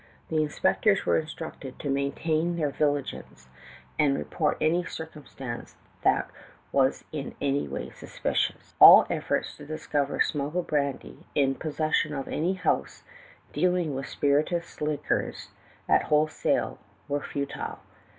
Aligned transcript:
The 0.29 0.41
inspectors 0.41 1.05
were 1.05 1.19
instructed 1.19 1.77
to 1.77 1.87
maintain 1.87 2.55
their 2.55 2.71
vigilance 2.71 3.47
and 3.99 4.17
report 4.17 4.57
any 4.59 4.83
circumstance 4.83 5.75
that 6.01 6.31
was 6.71 7.03
in 7.11 7.35
any 7.39 7.67
way 7.67 7.91
suspicious. 7.91 8.73
"All 8.79 9.05
efforts 9.11 9.55
to 9.57 9.65
discover 9.67 10.19
smuggled 10.19 10.65
brandy 10.65 11.27
in 11.35 11.53
the 11.53 11.59
possession 11.59 12.15
of 12.15 12.27
any 12.27 12.53
house 12.53 13.03
dealing 13.53 13.95
in 13.95 14.03
spirituous 14.03 14.81
liquors 14.81 15.49
at 15.87 16.05
wholesale 16.05 16.79
were 17.07 17.21
futile. 17.21 17.77